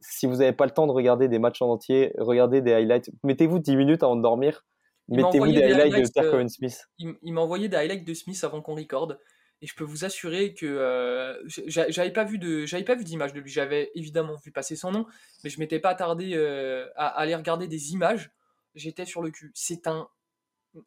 si 0.00 0.26
vous 0.26 0.36
n'avez 0.36 0.52
pas 0.52 0.64
le 0.64 0.70
temps 0.70 0.86
de 0.86 0.92
regarder 0.92 1.28
des 1.28 1.38
matchs 1.38 1.60
en 1.60 1.68
entier, 1.68 2.14
regardez 2.16 2.62
des 2.62 2.72
highlights. 2.72 3.10
Mettez-vous 3.24 3.58
10 3.58 3.76
minutes 3.76 4.02
avant 4.02 4.16
de 4.16 4.22
dormir 4.22 4.64
Mettez-vous 5.10 5.52
des, 5.52 5.62
highlights, 5.62 6.06
de 6.06 6.12
Terquaven 6.12 6.48
Smith. 6.48 6.88
Il, 6.98 7.32
m'a 7.32 7.40
envoyé 7.40 7.68
des 7.68 7.76
highlights 7.76 8.04
de 8.04 8.14
Smith 8.14 8.42
avant 8.44 8.62
qu'on 8.62 8.74
recorde. 8.74 9.18
Et 9.62 9.66
je 9.66 9.74
peux 9.74 9.84
vous 9.84 10.04
assurer 10.06 10.54
que 10.54 10.64
euh, 10.64 11.34
j'avais 11.66 12.12
pas 12.12 12.24
vu 12.24 12.38
de, 12.38 12.64
j'avais 12.64 12.84
pas 12.84 12.94
vu 12.94 13.04
d'image 13.04 13.34
de 13.34 13.40
lui. 13.40 13.50
J'avais 13.50 13.90
évidemment 13.94 14.36
vu 14.36 14.52
passer 14.52 14.74
son 14.74 14.90
nom, 14.90 15.06
mais 15.44 15.50
je 15.50 15.58
m'étais 15.58 15.80
pas 15.80 15.90
attardé 15.90 16.32
euh, 16.34 16.86
à, 16.96 17.08
aller 17.08 17.34
regarder 17.34 17.68
des 17.68 17.92
images. 17.92 18.30
J'étais 18.74 19.04
sur 19.04 19.20
le 19.20 19.30
cul. 19.30 19.50
C'est 19.54 19.86
un, 19.86 20.08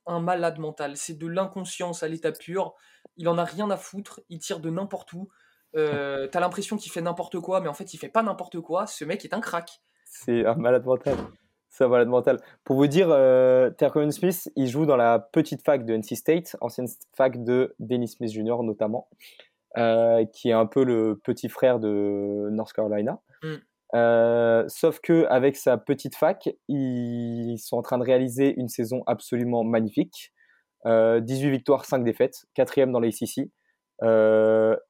un 0.07 0.19
malade 0.19 0.57
mental. 0.57 0.97
C'est 0.97 1.17
de 1.17 1.27
l'inconscience 1.27 2.01
à 2.01 2.07
l'état 2.07 2.31
pur. 2.31 2.73
Il 3.17 3.27
en 3.27 3.37
a 3.37 3.43
rien 3.43 3.69
à 3.69 3.77
foutre. 3.77 4.21
Il 4.29 4.39
tire 4.39 4.59
de 4.59 4.69
n'importe 4.69 5.13
où. 5.13 5.29
Euh, 5.75 6.27
T'as 6.31 6.39
l'impression 6.39 6.77
qu'il 6.77 6.91
fait 6.91 7.01
n'importe 7.01 7.39
quoi, 7.39 7.61
mais 7.61 7.67
en 7.67 7.73
fait, 7.73 7.93
il 7.93 7.97
fait 7.97 8.09
pas 8.09 8.23
n'importe 8.23 8.59
quoi. 8.61 8.87
Ce 8.87 9.05
mec 9.05 9.23
est 9.23 9.33
un 9.33 9.41
crack. 9.41 9.81
C'est 10.05 10.45
un 10.45 10.55
malade 10.55 10.85
mental. 10.85 11.17
Ça 11.73 11.87
va 11.87 12.05
mental. 12.05 12.39
Pour 12.63 12.75
vous 12.75 12.85
dire, 12.85 13.07
euh, 13.09 13.71
Smith, 14.11 14.51
il 14.55 14.67
joue 14.67 14.85
dans 14.85 14.95
la 14.95 15.17
petite 15.17 15.63
fac 15.63 15.85
de 15.85 15.95
NC 15.95 16.15
State, 16.15 16.55
ancienne 16.61 16.85
fac 17.17 17.43
de 17.43 17.73
Dennis 17.79 18.09
Smith 18.09 18.31
Jr. 18.31 18.61
notamment, 18.61 19.07
euh, 19.77 20.23
qui 20.31 20.49
est 20.49 20.53
un 20.53 20.67
peu 20.67 20.83
le 20.83 21.19
petit 21.23 21.49
frère 21.49 21.79
de 21.79 22.49
North 22.51 22.73
Carolina. 22.73 23.19
Mm. 23.41 23.55
Euh, 23.95 24.65
sauf 24.67 24.99
que 24.99 25.25
avec 25.31 25.55
sa 25.55 25.79
petite 25.79 26.15
fac, 26.15 26.47
ils 26.67 27.57
sont 27.57 27.77
en 27.77 27.81
train 27.81 27.97
de 27.97 28.03
réaliser 28.03 28.53
une 28.55 28.67
saison 28.67 29.01
absolument 29.07 29.63
magnifique. 29.63 30.31
18 30.85 30.87
euh, 30.91 31.49
victoires, 31.49 31.85
5 31.85 32.03
défaites, 32.03 32.45
quatrième 32.53 32.91
dans 32.91 32.99
l'ACC. 32.99 33.49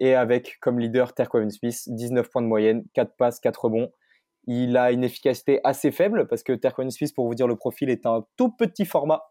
et 0.02 0.16
avec 0.16 0.58
comme 0.60 0.80
leader 0.80 1.14
Terquaven 1.14 1.50
Smith, 1.50 1.82
19 1.88 2.30
points 2.30 2.42
de 2.42 2.48
moyenne, 2.48 2.84
4 2.94 3.16
passes, 3.16 3.40
4 3.40 3.66
rebonds, 3.66 3.90
il 4.46 4.76
a 4.78 4.92
une 4.92 5.04
efficacité 5.04 5.60
assez 5.64 5.92
faible 5.92 6.28
parce 6.28 6.44
que 6.44 6.54
Terquain 6.54 6.90
Smith, 6.90 7.14
pour 7.16 7.28
vous 7.28 7.36
dire 7.36 7.48
le 7.48 7.56
profil, 7.56 7.90
est 7.90 8.06
un 8.06 8.26
tout 8.38 8.52
petit 8.52 8.86
format. 8.86 9.24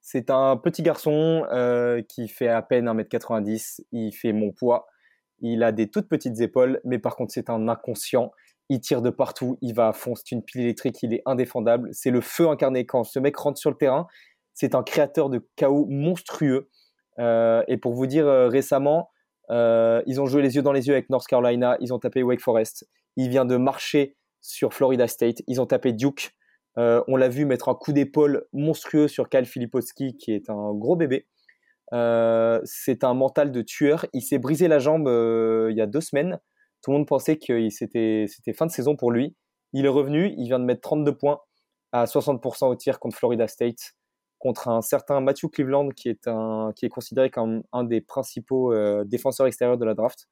C'est 0.00 0.30
un 0.30 0.56
petit 0.56 0.82
garçon 0.82 1.44
euh, 1.52 2.02
qui 2.08 2.28
fait 2.28 2.48
à 2.48 2.62
peine 2.62 2.86
1m90. 2.86 3.82
Il 3.92 4.12
fait 4.12 4.32
mon 4.32 4.52
poids. 4.52 4.86
Il 5.40 5.62
a 5.62 5.70
des 5.70 5.90
toutes 5.90 6.08
petites 6.08 6.40
épaules, 6.40 6.80
mais 6.84 6.98
par 6.98 7.14
contre, 7.14 7.32
c'est 7.32 7.50
un 7.50 7.68
inconscient. 7.68 8.30
Il 8.70 8.80
tire 8.80 9.02
de 9.02 9.10
partout. 9.10 9.58
Il 9.60 9.74
va 9.74 9.88
à 9.88 9.92
fond. 9.92 10.14
C'est 10.14 10.32
une 10.32 10.42
pile 10.42 10.62
électrique. 10.62 11.02
Il 11.02 11.12
est 11.12 11.22
indéfendable. 11.26 11.90
C'est 11.92 12.10
le 12.10 12.20
feu 12.20 12.48
incarné. 12.48 12.86
Quand 12.86 13.04
ce 13.04 13.18
mec 13.18 13.36
rentre 13.36 13.58
sur 13.58 13.70
le 13.70 13.76
terrain, 13.76 14.06
c'est 14.54 14.74
un 14.74 14.82
créateur 14.82 15.30
de 15.30 15.46
chaos 15.56 15.86
monstrueux. 15.90 16.70
Euh, 17.18 17.62
et 17.68 17.76
pour 17.76 17.92
vous 17.92 18.06
dire, 18.06 18.26
euh, 18.26 18.48
récemment, 18.48 19.10
ils 19.50 20.20
ont 20.20 20.26
joué 20.26 20.42
les 20.42 20.56
yeux 20.56 20.62
dans 20.62 20.72
les 20.72 20.88
yeux 20.88 20.94
avec 20.94 21.10
North 21.10 21.26
Carolina. 21.26 21.76
Ils 21.80 21.92
ont 21.92 21.98
tapé 21.98 22.22
Wake 22.22 22.40
Forest. 22.40 22.88
Il 23.16 23.28
vient 23.30 23.44
de 23.44 23.56
marcher 23.56 24.16
sur 24.40 24.74
Florida 24.74 25.06
State. 25.06 25.42
Ils 25.46 25.60
ont 25.60 25.66
tapé 25.66 25.92
Duke. 25.92 26.34
Euh, 26.78 27.02
on 27.08 27.16
l'a 27.16 27.28
vu 27.28 27.44
mettre 27.44 27.68
un 27.68 27.74
coup 27.74 27.92
d'épaule 27.92 28.46
monstrueux 28.52 29.08
sur 29.08 29.28
Kyle 29.28 29.46
Filipowski, 29.46 30.16
qui 30.16 30.32
est 30.32 30.48
un 30.48 30.72
gros 30.74 30.96
bébé. 30.96 31.26
Euh, 31.92 32.60
c'est 32.64 33.04
un 33.04 33.14
mental 33.14 33.50
de 33.50 33.62
tueur. 33.62 34.06
Il 34.12 34.22
s'est 34.22 34.38
brisé 34.38 34.68
la 34.68 34.78
jambe 34.78 35.08
euh, 35.08 35.68
il 35.70 35.76
y 35.76 35.80
a 35.80 35.86
deux 35.86 36.00
semaines. 36.00 36.38
Tout 36.82 36.92
le 36.92 36.98
monde 36.98 37.08
pensait 37.08 37.36
que 37.36 37.68
c'était 37.70 38.26
fin 38.54 38.66
de 38.66 38.70
saison 38.70 38.94
pour 38.94 39.10
lui. 39.10 39.34
Il 39.72 39.86
est 39.86 39.90
revenu. 39.90 40.32
Il 40.38 40.46
vient 40.46 40.60
de 40.60 40.64
mettre 40.64 40.82
32 40.82 41.16
points 41.16 41.40
à 41.90 42.04
60% 42.04 42.66
au 42.66 42.76
tir 42.76 43.00
contre 43.00 43.16
Florida 43.16 43.48
State, 43.48 43.94
contre 44.38 44.68
un 44.68 44.82
certain 44.82 45.20
Matthew 45.20 45.48
Cleveland, 45.50 45.88
qui 45.88 46.08
est, 46.08 46.28
un, 46.28 46.72
qui 46.76 46.86
est 46.86 46.90
considéré 46.90 47.30
comme 47.30 47.62
un 47.72 47.82
des 47.82 48.00
principaux 48.00 48.72
défenseurs 49.04 49.46
extérieurs 49.46 49.78
de 49.78 49.84
la 49.84 49.94
draft. 49.94 50.28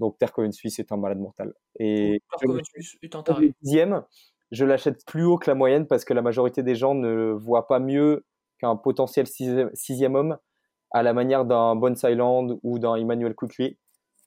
Donc 0.00 0.18
Terkoven 0.18 0.52
Suisse 0.52 0.78
est 0.78 0.92
un 0.92 0.96
malade 0.96 1.18
mortal. 1.18 1.54
Et 1.78 2.20
est 3.02 3.14
un 3.14 3.40
Dixième, 3.62 4.04
je 4.50 4.64
l'achète 4.64 5.04
plus 5.06 5.24
haut 5.24 5.38
que 5.38 5.50
la 5.50 5.54
moyenne 5.54 5.86
parce 5.86 6.04
que 6.04 6.14
la 6.14 6.22
majorité 6.22 6.62
des 6.62 6.74
gens 6.74 6.94
ne 6.94 7.32
voient 7.32 7.66
pas 7.66 7.78
mieux 7.78 8.24
qu'un 8.58 8.76
potentiel 8.76 9.26
sixième, 9.26 10.14
homme 10.14 10.38
à 10.90 11.02
la 11.02 11.14
manière 11.14 11.44
d'un 11.44 11.74
Bon 11.74 11.96
Island 11.96 12.58
ou 12.62 12.78
d'un 12.78 12.96
Emmanuel 12.96 13.34
Quickly. 13.34 13.78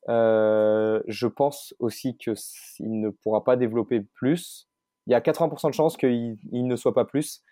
Euh, 0.10 1.02
je 1.08 1.28
pense 1.28 1.76
aussi 1.80 2.18
qu'il 2.18 2.36
ne 2.80 3.10
pourra 3.10 3.44
pas 3.44 3.56
développer 3.56 4.02
plus. 4.02 4.68
Il 5.08 5.12
y 5.12 5.16
a 5.16 5.20
80% 5.20 5.70
de 5.70 5.74
chances 5.74 5.98
qu'il 5.98 6.38
ne 6.52 6.76
soit 6.76 6.94
pas 6.94 7.06
plus, 7.06 7.44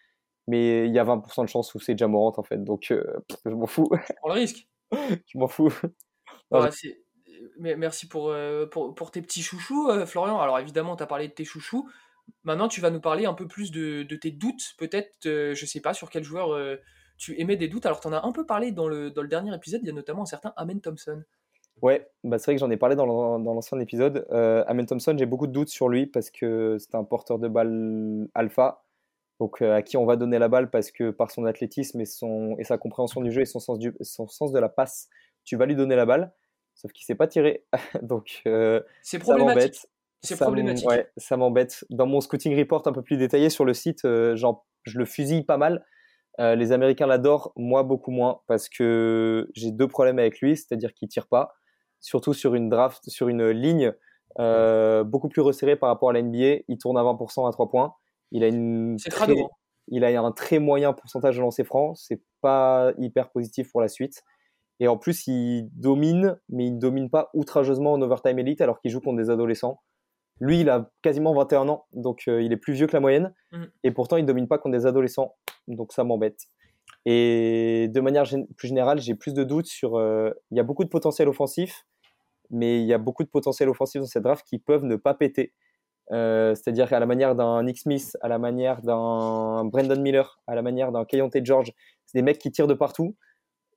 mais 0.48 0.88
il 0.88 0.94
y 0.94 1.00
a 1.00 1.04
20% 1.04 1.44
de 1.44 1.50
chances 1.50 1.74
où 1.76 1.80
c'est 1.80 1.98
Jamorant 1.98 2.34
en 2.36 2.44
fait. 2.44 2.64
Donc 2.64 2.92
euh, 2.92 3.04
je 3.46 3.52
m'en 3.52 3.68
fous. 3.68 3.90
On 4.24 4.30
le 4.30 4.34
risque. 4.34 4.68
je 4.92 5.38
m'en 5.38 5.48
fous. 5.48 5.72
Ouais, 6.52 6.72
c'est 6.72 7.03
merci 7.58 8.08
pour, 8.08 8.34
pour, 8.72 8.96
pour, 8.96 9.12
tes 9.12 9.22
petits 9.22 9.42
chouchous, 9.42 9.90
Florian. 10.06 10.40
Alors 10.40 10.60
évidemment, 10.60 10.96
tu 10.96 11.04
as 11.04 11.08
parlé 11.08 11.28
de 11.28 11.34
tes 11.34 11.46
chouchous. 11.46 11.90
Maintenant, 12.44 12.68
tu 12.68 12.80
vas 12.82 12.90
nous 12.90 13.02
parler 13.02 13.26
un 13.26 13.34
peu 13.34 13.48
plus 13.48 13.72
de, 13.72 14.04
de 14.04 14.16
tes 14.16 14.32
doutes, 14.32 14.76
peut-être, 14.78 15.18
je 15.24 15.66
sais 15.66 15.82
pas, 15.82 15.94
sur 15.94 16.10
quel 16.10 16.24
joueur 16.24 16.58
tu 17.18 17.40
émets 17.40 17.56
des 17.56 17.68
doutes. 17.68 17.86
Alors, 17.86 18.00
tu 18.00 18.08
en 18.08 18.14
as 18.14 18.26
un 18.26 18.32
peu 18.32 18.46
parlé 18.46 18.72
dans 18.72 18.88
le, 18.88 19.12
dans 19.12 19.22
le 19.22 19.28
dernier 19.28 19.54
épisode, 19.56 19.82
il 19.84 19.88
y 19.88 19.92
a 19.92 19.94
notamment 19.94 20.24
un 20.24 20.28
certain 20.28 20.54
Amen 20.58 20.82
Thompson. 20.82 21.24
Ouais, 21.82 22.08
bah 22.24 22.38
c'est 22.38 22.46
vrai 22.46 22.56
que 22.56 22.60
j'en 22.60 22.70
ai 22.72 22.78
parlé 22.78 22.96
dans 22.96 23.06
l'ancien 23.06 23.80
épisode. 23.80 24.26
Euh, 24.32 24.64
Amen 24.68 24.86
Thompson, 24.86 25.16
j'ai 25.18 25.26
beaucoup 25.26 25.48
de 25.48 25.52
doutes 25.52 25.70
sur 25.70 25.90
lui 25.90 26.06
parce 26.06 26.30
que 26.30 26.78
c'est 26.80 26.96
un 26.96 27.04
porteur 27.04 27.40
de 27.40 27.48
balle 27.48 28.30
alpha, 28.34 28.84
donc 29.40 29.62
à 29.62 29.82
qui 29.82 29.98
on 29.98 30.06
va 30.06 30.16
donner 30.16 30.40
la 30.40 30.48
balle 30.48 30.70
parce 30.70 30.92
que 30.92 31.10
par 31.10 31.32
son 31.32 31.46
athlétisme 31.46 32.00
et, 32.00 32.06
son, 32.06 32.56
et 32.58 32.64
sa 32.64 32.78
compréhension 32.78 33.22
du 33.22 33.32
jeu 33.32 33.42
et 33.42 33.46
son 33.46 33.60
sens, 33.60 33.80
du, 33.80 33.94
son 34.00 34.28
sens 34.28 34.52
de 34.54 34.60
la 34.60 34.70
passe, 34.70 35.10
tu 35.44 35.58
vas 35.58 35.66
lui 35.66 35.76
donner 35.76 35.96
la 35.96 36.06
balle. 36.06 36.32
Sauf 36.76 36.92
qu'il 36.92 37.04
ne 37.04 37.06
sait 37.06 37.16
pas 37.16 37.28
tirer. 37.28 37.66
donc 38.02 38.42
c'est 39.02 39.20
problématique. 39.20 39.88
C'est 40.22 40.38
problématique. 40.38 40.88
Ouais, 40.88 41.10
ça 41.18 41.36
m'embête. 41.36 41.84
Dans 41.90 42.06
mon 42.06 42.22
scouting 42.22 42.58
report 42.58 42.84
un 42.88 42.94
peu 42.94 43.02
plus 43.02 43.18
détaillé 43.18 43.50
sur 43.50 43.66
le 43.66 43.74
site, 43.74 44.08
genre, 44.36 44.66
je 44.84 44.98
le 44.98 45.06
fusille 45.06 45.44
pas 45.44 45.58
mal 45.58 45.84
euh, 46.40 46.56
les 46.56 46.72
Américains 46.72 47.06
l'adorent, 47.06 47.54
moi 47.56 47.84
beaucoup 47.84 48.12
moins, 48.12 48.42
parce 48.48 48.68
que 48.70 49.50
j'ai 49.54 49.72
deux 49.72 49.88
problèmes 49.88 50.18
avec 50.18 50.40
lui, 50.40 50.58
c'est-à-dire 50.58 50.94
qu'il 50.94 51.08
tire 51.08 51.28
pas, 51.28 51.54
surtout 52.00 52.34
sur 52.34 52.56
une 52.56 52.70
draft, 52.70 53.08
sur 53.08 53.28
une 53.28 53.50
ligne 53.50 53.94
euh, 54.40 55.04
beaucoup 55.04 55.30
plus 55.30 55.42
resserrée 55.42 55.76
par 55.76 55.90
rapport 55.90 56.10
à 56.10 56.14
la 56.14 56.24
NBA. 56.24 56.64
Il 56.68 56.78
tourne 56.80 56.98
à 56.98 57.02
20% 57.02 57.48
à 57.48 57.52
3 57.52 57.70
points. 57.70 57.94
Il 58.32 58.44
a 58.44 58.48
une 58.48 58.98
très, 58.98 59.32
hein. 59.32 59.48
il 59.90 60.04
a 60.04 60.22
un 60.22 60.32
très 60.32 60.58
moyen 60.58 60.92
pourcentage 60.94 61.36
de 61.36 61.42
lancer 61.42 61.64
franc. 61.64 61.94
C'est 61.94 62.22
pas 62.42 62.94
hyper 62.98 63.30
positif 63.30 63.72
pour 63.72 63.82
la 63.82 63.88
suite. 63.88 64.24
Et 64.80 64.88
en 64.88 64.98
plus, 64.98 65.28
il 65.28 65.70
domine, 65.74 66.38
mais 66.50 66.68
il 66.68 66.78
domine 66.78 67.10
pas 67.10 67.30
outrageusement 67.34 67.94
en 67.94 68.02
overtime 68.02 68.40
elite 68.40 68.62
alors 68.62 68.80
qu'il 68.80 68.92
joue 68.92 69.02
contre 69.02 69.18
des 69.18 69.30
adolescents. 69.30 69.82
Lui, 70.40 70.62
il 70.62 70.70
a 70.70 70.90
quasiment 71.02 71.34
21 71.34 71.70
ans, 71.70 71.86
donc 71.94 72.24
euh, 72.28 72.42
il 72.42 72.52
est 72.52 72.58
plus 72.58 72.74
vieux 72.74 72.88
que 72.88 72.94
la 72.94 73.00
moyenne. 73.00 73.34
Mm. 73.52 73.64
Et 73.84 73.92
pourtant, 73.92 74.18
il 74.18 74.24
ne 74.24 74.28
domine 74.28 74.48
pas 74.48 74.58
contre 74.58 74.78
des 74.78 74.86
adolescents. 74.86 75.36
Donc 75.68 75.94
ça 75.94 76.04
m'embête. 76.04 76.48
Et 77.06 77.90
de 77.90 78.02
manière 78.02 78.26
plus 78.58 78.68
générale, 78.68 79.00
j'ai 79.00 79.16
plus 79.16 79.34
de 79.34 79.44
doutes 79.44 79.68
sur. 79.68 79.98
Euh, 79.98 80.32
il 80.52 80.58
y 80.58 80.60
a 80.60 80.64
beaucoup 80.64 80.84
de 80.84 80.90
potentiel 80.90 81.28
offensif, 81.28 81.86
mais 82.50 82.82
il 82.82 82.86
y 82.86 82.94
a 82.94 82.98
beaucoup 82.98 83.24
de 83.24 83.30
potentiel 83.30 83.70
offensif 83.70 84.02
dans 84.02 84.08
cette 84.08 84.24
draft 84.24 84.46
qui 84.48 84.58
peuvent 84.58 84.84
ne 84.84 84.96
pas 84.96 85.14
péter. 85.14 85.54
Euh, 86.12 86.54
c'est-à-dire 86.56 86.92
à 86.92 87.00
la 87.00 87.06
manière 87.06 87.36
d'un 87.36 87.64
Nick 87.64 87.80
Smith, 87.80 88.18
à 88.22 88.28
la 88.28 88.38
manière 88.38 88.82
d'un 88.82 89.66
Brandon 89.66 90.02
Miller, 90.02 90.42
à 90.48 90.56
la 90.56 90.62
manière 90.62 90.92
d'un 90.92 91.06
Kayonte 91.06 91.38
George, 91.44 91.74
c'est 92.06 92.18
des 92.18 92.22
mecs 92.22 92.40
qui 92.40 92.52
tirent 92.52 92.68
de 92.68 92.74
partout, 92.74 93.16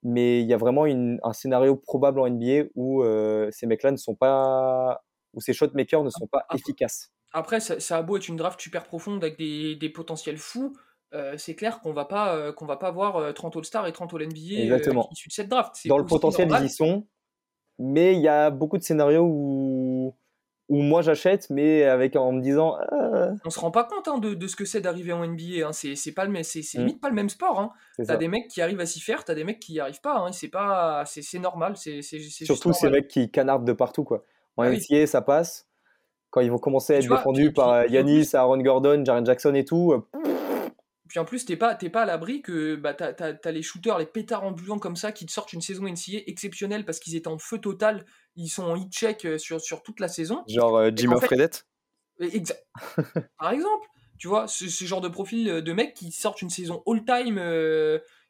mais 0.07 0.41
il 0.41 0.47
y 0.47 0.55
a 0.55 0.57
vraiment 0.57 0.85
un 0.85 1.33
scénario 1.33 1.77
probable 1.77 2.21
en 2.21 2.29
NBA 2.29 2.69
où 2.75 3.05
ces 3.51 3.67
mecs-là 3.67 3.91
ne 3.91 3.97
sont 3.97 4.15
pas 4.15 5.03
où 5.35 5.41
ces 5.41 5.53
shotmakers 5.53 6.03
ne 6.03 6.11
sont 6.11 6.27
pas 6.27 6.47
efficaces. 6.55 7.13
Après, 7.33 7.61
ça, 7.61 7.99
a 7.99 8.03
beau 8.03 8.17
être 8.17 8.29
une 8.29 8.37
draft 8.37 8.59
super 8.61 8.85
profonde 8.85 9.23
avec 9.23 9.37
des, 9.37 9.77
des 9.77 9.91
potentiels 9.91 10.39
fous, 10.39 10.75
euh, 11.15 11.35
c'est 11.39 11.55
clair 11.55 11.81
qu'on 11.81 11.93
va 11.93 12.05
pas 12.05 12.35
euh, 12.35 12.53
qu'on 12.53 12.67
va 12.67 12.77
pas 12.77 12.91
voir 12.91 13.33
30 13.33 13.55
euh, 13.55 13.59
All-Star 13.61 13.87
et 13.87 13.93
30 13.93 14.15
All-NBA 14.15 14.63
Exactement. 14.63 15.09
issus 15.13 15.29
de 15.29 15.33
cette 15.33 15.49
draft. 15.49 15.87
Dans 15.87 15.99
le 15.99 16.05
potentiel, 16.05 16.49
ils 16.61 16.67
y 16.67 16.69
sont, 16.69 17.07
mais 17.79 18.15
il 18.15 18.21
y 18.21 18.29
a 18.29 18.51
beaucoup 18.51 18.77
de 18.77 18.83
scénarios 18.83 19.25
où 19.25 20.17
où 20.69 20.83
moi 20.83 21.01
j'achète, 21.03 21.49
mais 21.51 21.85
avec 21.85 22.17
en 22.17 22.33
me 22.33 22.41
disant. 22.41 22.77
On 23.45 23.51
se 23.51 23.61
rend 23.61 23.71
pas 23.71 23.85
compte 23.85 24.09
hein, 24.09 24.19
de, 24.19 24.35
de, 24.35 24.47
ce 24.47 24.57
que 24.57 24.65
c'est 24.65 24.81
d'arriver 24.81 25.13
en 25.13 25.27
NBA. 25.27 25.67
Hein. 25.67 25.73
C'est 25.73 26.13
pas 26.13 26.25
le 26.25 26.43
c'est 26.43 26.61
mm. 26.61 26.79
limite 26.79 27.01
pas 27.01 27.09
le 27.09 27.15
même 27.15 27.29
sport. 27.29 27.61
Hein. 27.61 27.71
T'as 28.05 28.17
des 28.17 28.29
mecs 28.29 28.49
qui 28.49 28.61
arrivent 28.61 28.81
à 28.81 28.87
s'y 28.87 29.01
faire, 29.01 29.25
t'as 29.25 29.35
des 29.35 29.45
mecs 29.45 29.61
qui 29.61 29.73
n'y 29.73 29.81
arrivent 29.81 30.01
pas. 30.01 30.19
Hein. 30.19 30.33
C'est 30.33 30.49
pas 30.49 31.05
c'est 31.07 31.39
normal. 31.39 31.75
C'est 31.77 32.03
surtout 32.03 32.73
ces 32.73 32.91
mecs 32.91 33.09
qui 33.09 33.31
canardent 33.31 33.67
de 33.67 33.73
partout 33.73 34.05
quoi. 34.05 34.25
En 34.57 34.65
ah 34.65 35.07
ça 35.07 35.23
passe. 35.23 35.67
Quand 36.31 36.41
ils 36.41 36.51
vont 36.51 36.59
commencer 36.59 36.95
à 36.95 36.99
être 36.99 37.09
défendus 37.09 37.53
par 37.53 37.71
euh, 37.71 37.87
Yanis, 37.87 38.31
Aaron 38.35 38.59
Gordon, 38.59 39.03
Jaren 39.05 39.25
Jackson 39.25 39.55
et 39.55 39.65
tout. 39.65 39.93
Euh, 39.93 40.01
puis 41.09 41.19
en 41.19 41.25
plus, 41.25 41.45
t'es 41.45 41.57
pas, 41.57 41.75
pas 41.75 42.03
à 42.03 42.07
l'abri 42.07 42.43
que 42.43 42.77
bah, 42.77 42.95
t'as, 42.95 43.13
as, 43.17 43.51
les 43.53 43.63
shooters, 43.63 43.99
les 43.99 44.07
pétards 44.07 44.45
ambulants 44.45 44.79
comme 44.79 44.97
ça 44.97 45.13
qui 45.13 45.27
te 45.27 45.33
sortent 45.33 45.53
une 45.53 45.61
saison 45.61 45.85
NCA 45.85 46.19
exceptionnelle 46.27 46.85
parce 46.85 46.99
qu'ils 46.99 47.17
étaient 47.17 47.29
en 47.29 47.39
feu 47.39 47.59
total. 47.59 48.05
Ils 48.35 48.49
sont 48.49 48.65
en 48.65 48.77
hit 48.77 48.93
check 48.93 49.25
euh, 49.25 49.39
sur, 49.39 49.61
sur 49.61 49.83
toute 49.83 50.01
la 50.01 50.09
saison. 50.09 50.43
Genre 50.49 50.91
Jimmy 50.95 51.15
Fredette 51.21 51.67
Par 53.39 53.51
exemple, 53.51 53.87
tu 54.19 54.29
vois, 54.29 54.49
ce, 54.49 54.67
genre 54.85 55.01
de 55.01 55.09
profil 55.09 55.63
de 55.63 55.73
mecs 55.73 55.95
qui 55.95 56.11
sortent 56.13 56.43
une 56.43 56.51
saison 56.51 56.83
all-time 56.87 57.39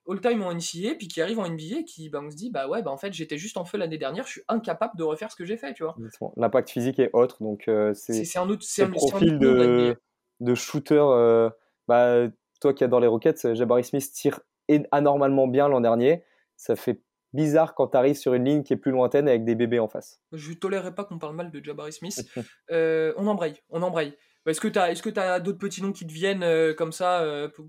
all-time 0.09 0.43
en 0.43 0.53
NCA, 0.53 0.95
puis 0.99 1.09
qui 1.09 1.21
arrive 1.21 1.39
en 1.39 1.49
NBA, 1.49 1.83
qui 1.87 2.09
bah, 2.09 2.21
on 2.23 2.31
se 2.31 2.37
dit 2.37 2.51
bah 2.51 2.69
ouais 2.69 2.83
bah 2.83 2.91
en 2.91 2.97
fait 2.97 3.13
j'étais 3.13 3.39
juste 3.39 3.57
en 3.57 3.65
feu 3.65 3.79
l'année 3.79 3.99
dernière, 3.99 4.27
je 4.27 4.33
suis 4.33 4.43
incapable 4.49 4.97
de 4.97 5.03
refaire 5.03 5.31
ce 5.31 5.37
que 5.37 5.45
j'ai 5.45 5.57
fait, 5.57 5.75
tu 5.75 5.83
vois. 5.83 5.97
L'impact 6.37 6.71
physique 6.71 6.99
est 6.99 7.11
autre, 7.13 7.43
donc 7.43 7.69
euh, 7.69 7.93
c'est 7.95 8.39
un 8.39 8.49
autre 8.49 8.63
c'est 8.65 8.85
un 8.85 8.91
profil 8.91 9.39
de, 9.39 9.97
de 10.41 10.55
shooter. 10.55 11.01
Euh, 11.01 11.51
bah, 11.89 12.29
toi 12.61 12.75
qui 12.75 12.85
adore 12.85 13.01
les 13.01 13.07
Rockets, 13.07 13.55
Jabari 13.55 13.85
Smith 13.85 14.11
tire 14.13 14.41
anormalement 14.93 15.47
bien 15.47 15.69
l'an 15.69 15.81
dernier. 15.81 16.25
Ça 16.57 16.77
fait 16.77 17.03
bizarre 17.33 17.75
quand 17.75 17.89
tu 17.89 17.97
arrives 17.97 18.17
sur 18.17 18.35
une 18.35 18.45
ligne 18.45 18.63
qui 18.63 18.73
est 18.73 18.79
plus 18.79 18.93
lointaine 18.93 19.29
avec 19.29 19.45
des 19.45 19.55
bébés 19.55 19.79
en 19.79 19.89
face. 19.89 20.21
Je 20.33 20.51
ne 20.51 20.55
tolérerai 20.55 20.95
pas 20.95 21.05
qu'on 21.05 21.19
parle 21.19 21.37
mal 21.37 21.51
de 21.51 21.63
Jabari 21.63 21.93
Smith. 21.93 22.25
Euh, 22.73 23.15
on 23.17 23.27
embraye, 23.29 23.55
on 23.71 23.83
embraye. 23.83 24.17
Est-ce 24.47 24.61
que 24.61 24.69
tu 24.69 24.79
as, 24.79 24.91
est 24.91 25.19
as 25.19 25.41
d'autres 25.41 25.59
petits 25.59 25.83
noms 25.83 25.93
qui 25.93 26.07
te 26.07 26.13
viennent 26.13 26.75
comme 26.75 26.91
ça 26.93 27.25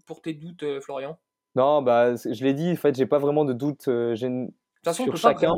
pour, 0.06 0.22
tes 0.22 0.34
doutes, 0.34 0.64
Florian? 0.82 1.20
Non, 1.58 1.82
bah, 1.82 2.16
je 2.16 2.44
l'ai 2.44 2.54
dit, 2.54 2.72
en 2.72 2.76
fait, 2.76 2.96
j'ai 2.96 3.08
pas 3.08 3.18
vraiment 3.18 3.44
de 3.44 3.52
doute 3.52 3.88
euh, 3.88 4.14
de 4.14 4.46
toute 4.46 4.54
façon, 4.86 5.06
sur 5.06 5.18
chacun. 5.18 5.56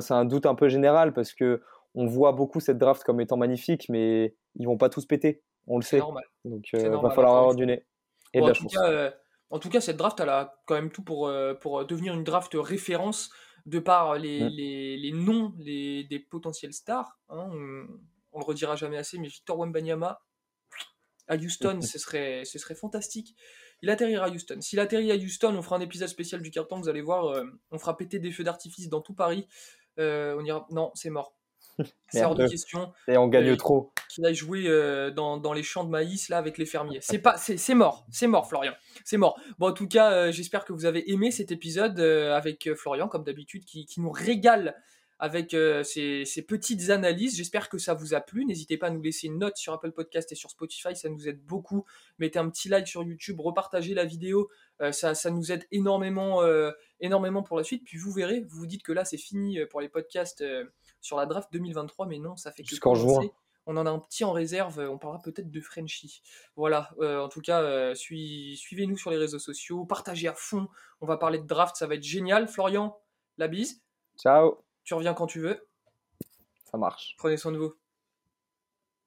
C'est 0.00 0.14
un, 0.14 0.24
doute 0.24 0.46
un 0.46 0.56
peu 0.56 0.68
général 0.68 1.12
parce 1.12 1.32
que 1.32 1.62
on 1.94 2.06
voit 2.06 2.32
beaucoup 2.32 2.58
cette 2.58 2.78
draft 2.78 3.04
comme 3.04 3.20
étant 3.20 3.36
magnifique, 3.36 3.88
mais 3.88 4.34
ils 4.56 4.66
vont 4.66 4.76
pas 4.76 4.88
tous 4.88 5.06
péter. 5.06 5.40
On 5.68 5.76
le 5.76 5.84
sait. 5.84 5.98
Normal. 5.98 6.24
Donc, 6.44 6.64
il 6.72 6.80
euh, 6.80 6.98
va 6.98 7.10
falloir 7.10 7.36
avoir 7.36 7.54
du 7.54 7.66
nez 7.66 7.84
et 8.32 8.40
de 8.40 8.46
la 8.46 8.54
chance. 8.54 8.74
Euh, 8.78 9.10
en 9.50 9.58
tout 9.58 9.68
cas, 9.68 9.80
cette 9.80 9.96
draft, 9.96 10.18
elle 10.20 10.30
a 10.30 10.62
quand 10.66 10.74
même 10.74 10.90
tout 10.90 11.02
pour, 11.02 11.30
pour 11.60 11.84
devenir 11.84 12.14
une 12.14 12.24
draft 12.24 12.52
référence 12.54 13.30
de 13.66 13.78
par 13.78 14.16
les, 14.16 14.44
mm. 14.44 14.48
les, 14.48 14.96
les 14.96 15.12
noms 15.12 15.54
les, 15.58 16.04
des 16.04 16.18
potentiels 16.18 16.72
stars. 16.72 17.18
Hein. 17.28 17.48
On, 17.52 17.86
on, 18.32 18.38
le 18.38 18.44
redira 18.44 18.76
jamais 18.76 18.96
assez, 18.96 19.18
mais 19.18 19.28
Victor 19.28 19.58
Wembanyama 19.58 20.22
à 21.28 21.36
Houston, 21.36 21.80
ce, 21.82 21.98
serait, 21.98 22.44
ce 22.44 22.58
serait 22.58 22.74
fantastique 22.74 23.36
il 23.82 23.90
atterrira 23.90 24.26
à 24.26 24.30
Houston. 24.30 24.60
S'il 24.60 24.80
atterrit 24.80 25.10
à 25.10 25.16
Houston, 25.16 25.54
on 25.56 25.62
fera 25.62 25.76
un 25.76 25.80
épisode 25.80 26.08
spécial 26.08 26.40
du 26.40 26.50
carton, 26.50 26.80
vous 26.80 26.88
allez 26.88 27.02
voir, 27.02 27.26
euh, 27.26 27.44
on 27.72 27.78
fera 27.78 27.96
péter 27.96 28.20
des 28.20 28.30
feux 28.30 28.44
d'artifice 28.44 28.88
dans 28.88 29.00
tout 29.00 29.12
Paris. 29.12 29.46
Euh, 29.98 30.36
on 30.38 30.44
ira... 30.44 30.66
Non, 30.70 30.92
c'est 30.94 31.10
mort. 31.10 31.36
C'est 32.08 32.24
hors 32.24 32.34
de 32.34 32.46
question. 32.46 32.92
Et 33.08 33.16
on 33.16 33.28
gagne 33.28 33.56
trop. 33.56 33.92
Qu'il 34.08 34.26
aille 34.26 34.34
jouer 34.34 34.64
euh, 34.66 35.10
dans, 35.10 35.38
dans, 35.38 35.52
les 35.52 35.62
champs 35.62 35.84
de 35.84 35.90
maïs 35.90 36.28
là 36.28 36.38
avec 36.38 36.58
les 36.58 36.66
fermiers. 36.66 36.98
C'est 37.00 37.18
pas, 37.18 37.36
c'est 37.36 37.74
mort, 37.74 38.06
c'est 38.10 38.26
mort, 38.26 38.48
Florian. 38.48 38.72
C'est 39.04 39.16
mort. 39.16 39.40
Bon, 39.58 39.68
en 39.68 39.72
tout 39.72 39.88
cas, 39.88 40.30
j'espère 40.30 40.64
que 40.64 40.72
vous 40.72 40.84
avez 40.84 41.10
aimé 41.10 41.30
cet 41.30 41.50
épisode 41.50 41.98
avec 42.00 42.72
Florian, 42.74 43.08
comme 43.08 43.24
d'habitude, 43.24 43.64
qui, 43.64 43.86
qui, 43.86 44.00
nous 44.00 44.10
régale 44.10 44.74
avec 45.22 45.54
euh, 45.54 45.84
ces, 45.84 46.24
petites 46.48 46.90
analyses. 46.90 47.36
J'espère 47.36 47.68
que 47.68 47.78
ça 47.78 47.94
vous 47.94 48.12
a 48.12 48.20
plu. 48.20 48.44
N'hésitez 48.44 48.76
pas 48.76 48.88
à 48.88 48.90
nous 48.90 49.00
laisser 49.00 49.28
une 49.28 49.38
note 49.38 49.56
sur 49.56 49.72
Apple 49.72 49.92
Podcast 49.92 50.32
et 50.32 50.34
sur 50.34 50.50
Spotify, 50.50 50.96
ça 50.96 51.08
nous 51.08 51.28
aide 51.28 51.40
beaucoup. 51.46 51.84
Mettez 52.18 52.40
un 52.40 52.50
petit 52.50 52.68
like 52.68 52.88
sur 52.88 53.04
YouTube, 53.04 53.38
repartagez 53.38 53.94
la 53.94 54.04
vidéo, 54.04 54.50
euh, 54.80 54.90
ça, 54.90 55.14
nous 55.30 55.52
aide 55.52 55.64
énormément, 55.70 56.42
euh, 56.42 56.72
énormément 56.98 57.44
pour 57.44 57.56
la 57.56 57.62
suite. 57.62 57.84
Puis 57.84 57.98
vous 57.98 58.10
verrez, 58.10 58.40
vous 58.40 58.58
vous 58.58 58.66
dites 58.66 58.82
que 58.82 58.90
là 58.90 59.04
c'est 59.04 59.16
fini 59.16 59.60
pour 59.70 59.80
les 59.80 59.88
podcasts 59.88 60.42
sur 61.02 61.18
la 61.18 61.26
draft 61.26 61.52
2023, 61.52 62.06
mais 62.06 62.18
non, 62.18 62.36
ça 62.36 62.50
fait 62.50 62.62
que 62.62 62.70
jusqu'en 62.70 62.94
juin. 62.94 63.28
On 63.66 63.76
en 63.76 63.84
a 63.86 63.90
un 63.90 63.98
petit 63.98 64.24
en 64.24 64.32
réserve, 64.32 64.78
on 64.90 64.98
parlera 64.98 65.22
peut-être 65.22 65.50
de 65.50 65.60
Frenchy. 65.60 66.22
Voilà, 66.56 66.90
en 67.00 67.28
tout 67.28 67.42
cas, 67.42 67.94
suivez-nous 67.94 68.96
sur 68.96 69.10
les 69.10 69.18
réseaux 69.18 69.38
sociaux, 69.38 69.84
partagez 69.84 70.28
à 70.28 70.34
fond, 70.34 70.68
on 71.00 71.06
va 71.06 71.18
parler 71.18 71.38
de 71.38 71.46
draft, 71.46 71.76
ça 71.76 71.86
va 71.86 71.96
être 71.96 72.02
génial. 72.02 72.48
Florian, 72.48 72.98
la 73.36 73.48
bise. 73.48 73.82
Ciao 74.16 74.64
tu 74.84 74.94
reviens 74.94 75.14
quand 75.14 75.28
tu 75.28 75.38
veux. 75.38 75.64
Ça 76.64 76.76
marche. 76.76 77.14
Prenez 77.18 77.36
soin 77.36 77.52
de 77.52 77.58
vous. 77.58 77.72